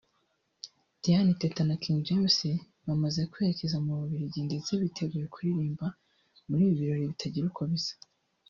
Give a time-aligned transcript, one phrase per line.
[1.01, 2.37] Diana Teta na King James
[2.87, 5.87] bamaze kwerekeza mu Bubiligi ndetse biteguye kuririmba
[6.47, 7.93] muri ibi birori bitagira uko bisa